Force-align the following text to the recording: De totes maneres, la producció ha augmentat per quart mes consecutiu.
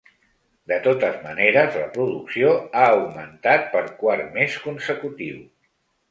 De 0.69 0.77
totes 0.85 1.17
maneres, 1.25 1.75
la 1.83 1.89
producció 1.97 2.53
ha 2.79 2.85
augmentat 2.93 3.67
per 3.75 3.83
quart 3.99 4.31
mes 4.39 4.55
consecutiu. 4.63 5.37